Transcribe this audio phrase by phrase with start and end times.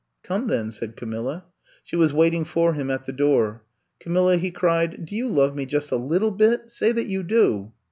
[0.23, 1.45] "Come then," said Camilla.
[1.83, 3.63] She was waiting for him at the door.
[3.99, 7.21] Camilla," he cried, do you love me just a little bit t Say that you
[7.21, 7.71] do.